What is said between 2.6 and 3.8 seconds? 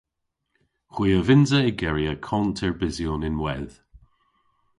erbysyon ynwedh.